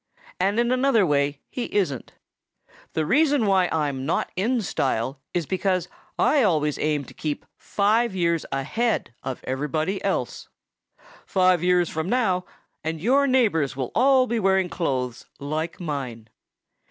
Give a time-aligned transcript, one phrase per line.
[0.39, 2.13] And in another way he isn't.
[2.93, 8.15] The reason why I'm not in style is because I always aim to keep five
[8.15, 10.49] years ahead of everybody else.
[11.27, 12.45] "Five years from now
[12.83, 16.29] and your neighbors will all be wearing clothes like mine."